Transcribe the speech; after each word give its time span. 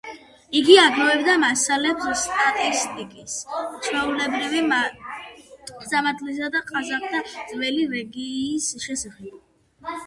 იგი 0.59 0.75
აგროვებდა 0.83 1.33
მასალებს 1.41 2.07
სტატისტიკის, 2.21 3.37
ჩვეულებრივი 3.89 4.65
სამართლისა 5.93 6.51
და 6.57 6.67
ყაზახთა 6.73 7.25
ძველი 7.53 7.87
რელიგიის 7.97 8.75
შესახებ. 8.89 9.41